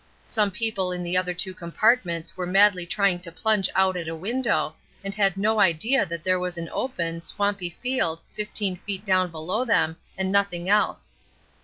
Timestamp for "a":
4.07-4.15